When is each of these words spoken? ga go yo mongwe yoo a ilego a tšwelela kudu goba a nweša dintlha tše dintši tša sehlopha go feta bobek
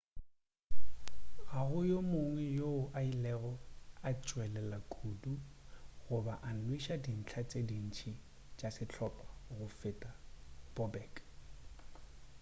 ga 1.49 1.59
go 1.69 1.79
yo 1.91 1.99
mongwe 2.11 2.43
yoo 2.59 2.81
a 2.97 2.99
ilego 3.11 3.53
a 4.07 4.09
tšwelela 4.23 4.77
kudu 4.93 5.33
goba 6.03 6.33
a 6.47 6.49
nweša 6.61 6.95
dintlha 7.03 7.41
tše 7.49 7.61
dintši 7.69 8.11
tša 8.57 8.69
sehlopha 8.75 9.27
go 9.55 9.65
feta 9.79 10.11
bobek 10.75 11.13